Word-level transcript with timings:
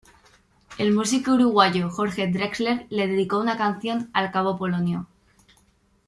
El 0.79 0.93
músico 0.95 1.33
uruguayo 1.35 1.91
Jorge 1.91 2.27
Drexler 2.27 2.87
le 2.89 3.05
dedicó 3.05 3.37
una 3.39 3.55
canción 3.55 4.09
al 4.13 4.31
cabo 4.31 4.57
Polonio. 4.57 5.05